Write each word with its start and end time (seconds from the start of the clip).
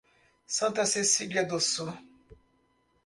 Santa 0.47 0.83
Cecília 0.83 1.45
do 1.45 1.59
Sul 1.59 1.93